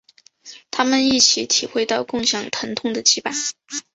[0.71, 3.51] 他们一起体会到共享疼痛的羁绊。